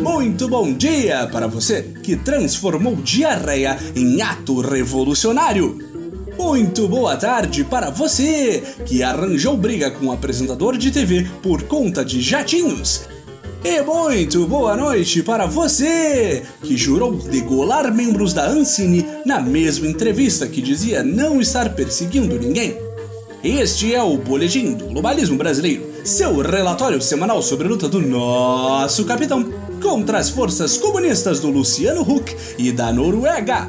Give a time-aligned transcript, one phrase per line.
[0.00, 5.78] Muito bom dia para você que transformou diarreia em ato revolucionário.
[6.36, 12.04] Muito boa tarde para você que arranjou briga com o apresentador de TV por conta
[12.04, 13.02] de jatinhos.
[13.62, 20.48] E muito boa noite para você que jurou degolar membros da Ancine na mesma entrevista
[20.48, 22.91] que dizia não estar perseguindo ninguém.
[23.44, 29.04] Este é o Boletim do Globalismo Brasileiro, seu relatório semanal sobre a luta do nosso
[29.04, 33.68] capitão contra as forças comunistas do Luciano Huck e da Noruega.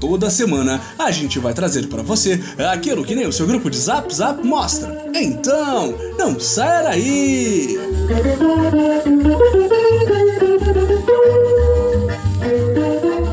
[0.00, 3.76] Toda semana a gente vai trazer para você aquilo que nem o seu grupo de
[3.76, 5.04] Zap Zap mostra.
[5.14, 7.78] Então, não saia daí!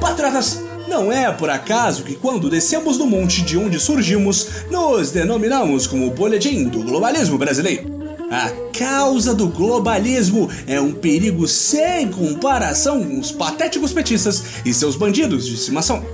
[0.00, 5.86] Patriotas, não é por acaso que quando descemos do monte de onde surgimos, nos denominamos
[5.86, 7.88] como boletim do globalismo brasileiro.
[8.28, 14.96] A causa do globalismo é um perigo sem comparação com os patéticos petistas e seus
[14.96, 16.04] bandidos de estimação.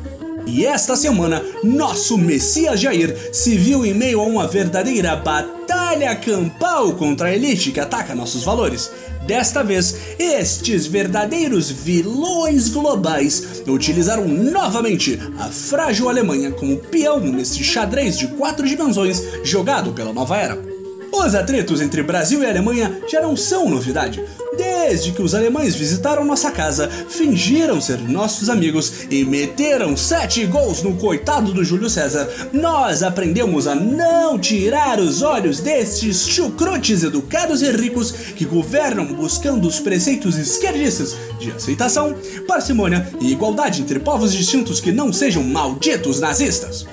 [0.47, 6.93] E esta semana, nosso Messias Jair se viu em meio a uma verdadeira batalha campal
[6.93, 8.91] contra a elite que ataca nossos valores.
[9.27, 18.17] Desta vez, estes verdadeiros vilões globais utilizaram novamente a frágil Alemanha como peão nesse xadrez
[18.17, 20.76] de quatro dimensões jogado pela nova era.
[21.13, 24.23] Os atritos entre Brasil e Alemanha já não são novidade.
[24.57, 30.83] Desde que os alemães visitaram nossa casa, fingiram ser nossos amigos e meteram sete gols
[30.83, 37.61] no coitado do Júlio César, nós aprendemos a não tirar os olhos destes chucrutes educados
[37.61, 42.15] e ricos que governam buscando os preceitos esquerdistas de aceitação,
[42.47, 46.87] parcimônia e igualdade entre povos distintos que não sejam malditos nazistas.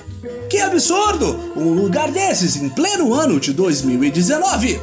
[0.48, 1.52] Que absurdo!
[1.56, 4.80] Um lugar desses em pleno ano de 2019!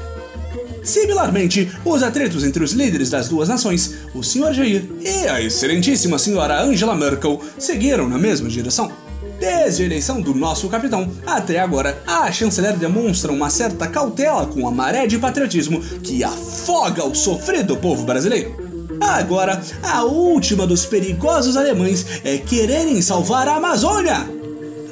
[0.83, 4.53] Similarmente, os atritos entre os líderes das duas nações, o Sr.
[4.53, 8.91] Jair e a excelentíssima senhora Angela Merkel, seguiram na mesma direção.
[9.39, 14.67] Desde a eleição do nosso capitão até agora, a chanceler demonstra uma certa cautela com
[14.67, 18.71] a maré de patriotismo que afoga o sofrido povo brasileiro.
[18.99, 24.40] Agora, a última dos perigosos alemães é quererem salvar a Amazônia!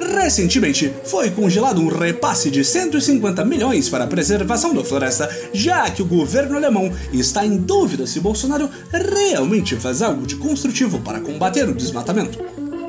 [0.00, 6.02] Recentemente, foi congelado um repasse de 150 milhões para a preservação da floresta, já que
[6.02, 11.68] o governo alemão está em dúvida se Bolsonaro realmente faz algo de construtivo para combater
[11.68, 12.38] o desmatamento.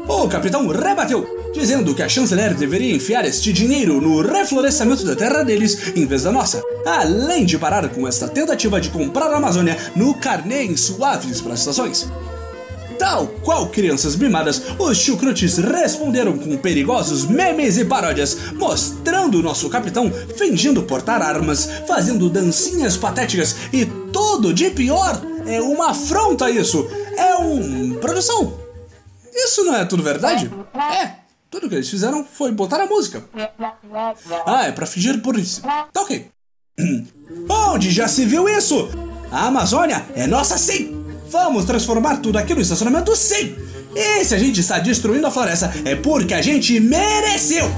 [0.08, 5.44] O capitão rebateu, dizendo que a chanceler deveria enfiar este dinheiro no reflorestamento da terra
[5.44, 9.78] deles em vez da nossa, além de parar com esta tentativa de comprar a Amazônia
[9.96, 12.10] no carnê em suaves prestações.
[13.02, 20.12] Tal qual crianças mimadas, os chucrutes responderam com perigosos memes e paródias, mostrando nosso capitão
[20.38, 25.20] fingindo portar armas, fazendo dancinhas patéticas e tudo de pior.
[25.48, 26.88] É uma afronta isso.
[27.18, 27.96] É um.
[27.96, 28.56] produção.
[29.34, 30.52] Isso não é tudo verdade?
[30.94, 31.16] É.
[31.50, 33.24] Tudo que eles fizeram foi botar a música.
[34.46, 35.64] Ah, é pra fingir por isso.
[35.64, 36.30] Tá ok.
[37.50, 38.90] Onde já se viu isso?
[39.32, 40.91] A Amazônia é nossa sim!
[41.32, 43.56] Vamos transformar tudo aqui no estacionamento sim!
[43.96, 47.72] E se a gente está destruindo a floresta, é porque a gente mereceu!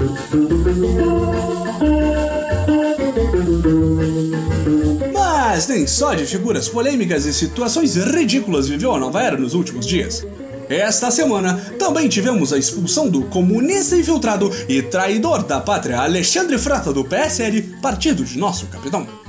[5.12, 9.86] Mas nem só de figuras polêmicas e situações ridículas viveu a nova era nos últimos
[9.86, 10.26] dias.
[10.68, 16.92] Esta semana também tivemos a expulsão do comunista infiltrado e traidor da pátria Alexandre Frota
[16.92, 19.23] do PSL, partido de nosso capitão.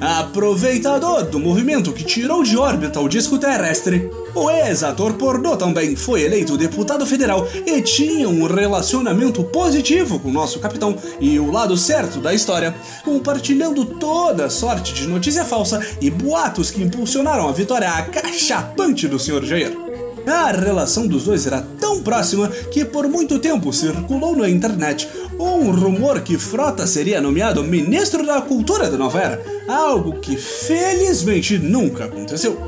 [0.00, 6.22] Aproveitador do movimento que tirou de órbita o disco terrestre, o ex-ator pornô também foi
[6.22, 12.20] eleito deputado federal e tinha um relacionamento positivo com nosso capitão e o lado certo
[12.20, 12.74] da história,
[13.04, 19.44] compartilhando toda sorte de notícia falsa e boatos que impulsionaram a vitória acachapante do Sr.
[19.44, 19.84] Jair.
[20.26, 21.60] A relação dos dois era
[21.94, 27.62] tão próxima que por muito tempo circulou na internet um rumor que Frota seria nomeado
[27.62, 32.58] ministro da Cultura da Nova Era, algo que felizmente nunca aconteceu.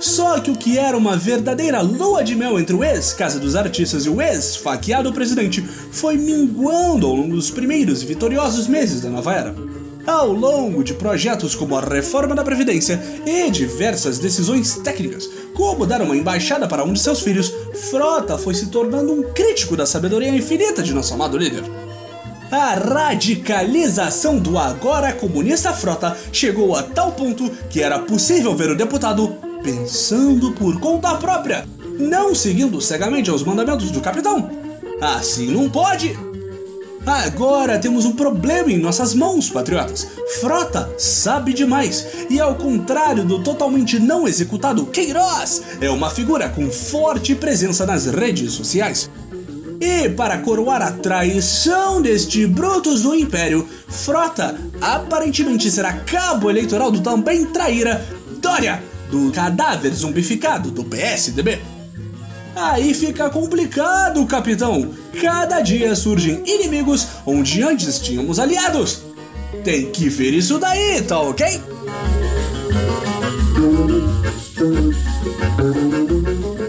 [0.00, 4.06] Só que o que era uma verdadeira lua de mel entre o ex-Casa dos Artistas
[4.06, 5.62] e o ex-faqueado presidente
[5.92, 9.54] foi minguando ao longo dos primeiros e vitoriosos meses da nova era.
[10.06, 16.02] Ao longo de projetos como a reforma da Previdência e diversas decisões técnicas, como dar
[16.02, 17.50] uma embaixada para um de seus filhos,
[17.88, 21.64] Frota foi se tornando um crítico da sabedoria infinita de nosso amado líder.
[22.50, 28.76] A radicalização do agora comunista Frota chegou a tal ponto que era possível ver o
[28.76, 31.66] deputado pensando por conta própria,
[31.98, 34.50] não seguindo cegamente aos mandamentos do capitão.
[35.00, 36.33] Assim não pode!
[37.06, 40.06] Agora temos um problema em nossas mãos, patriotas.
[40.40, 42.06] Frota sabe demais.
[42.30, 48.06] E ao contrário do totalmente não executado Queiroz, é uma figura com forte presença nas
[48.06, 49.10] redes sociais.
[49.80, 57.02] E para coroar a traição deste Brutus do Império, Frota aparentemente será cabo eleitoral do
[57.02, 58.02] também traíra
[58.40, 61.73] Dória, do cadáver zumbificado do PSDB.
[62.54, 64.90] Aí fica complicado, capitão.
[65.20, 69.02] Cada dia surgem inimigos onde antes tínhamos aliados.
[69.64, 71.60] Tem que ver isso daí, tá ok?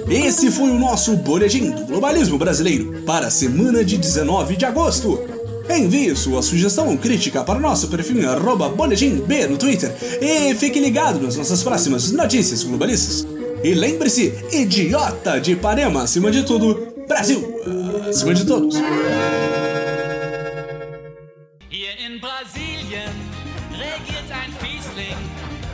[0.09, 5.19] Esse foi o nosso Boletim do Globalismo Brasileiro para a semana de 19 de agosto.
[5.69, 8.17] Envie sua sugestão ou crítica para o nosso perfil
[8.75, 13.34] boletimb no Twitter e fique ligado nas nossas próximas notícias globalistas.
[13.65, 17.43] E lembre-se, idiota de Ipanema acima de tudo, Brasil
[18.07, 18.75] acima de todos.
[22.21, 23.15] Brasilien
[23.71, 25.17] regiert ein Fiesling,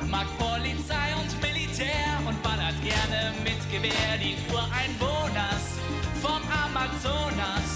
[0.10, 4.38] mag Polizei und Militär und ballert gerne mit Gewehr die
[6.22, 7.68] vom Amazonas.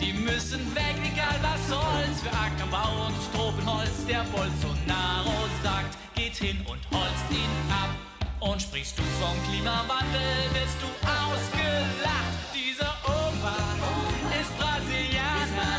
[0.00, 4.06] Die müssen weg, egal was soll's, für Ackerbau und Tropenholz.
[4.08, 8.09] Der Bolsonaro sagt, geht hin und holzt ihn ab.
[8.40, 12.40] Und sprichst du vom Klimawandel, wirst du ausgelacht.
[12.54, 13.56] Dieser Opa
[14.40, 15.76] ist Brasilianer,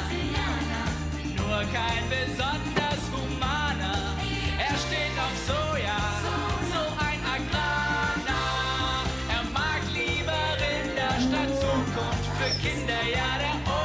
[1.36, 4.16] nur kein besonders humaner.
[4.60, 6.02] Er steht auf Soja,
[6.72, 9.06] so ein Agrarnah.
[9.28, 13.81] Er mag lieber Rinder statt Zukunft für Kinder, ja der Opa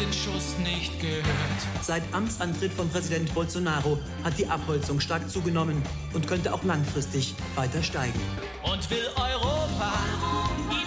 [0.00, 1.60] den Schuss nicht gehört.
[1.82, 5.82] Seit Amtsantritt von Präsident Bolsonaro hat die Abholzung stark zugenommen
[6.14, 8.18] und könnte auch langfristig weiter steigen.
[8.62, 9.92] und will Europa
[10.70, 10.79] ihn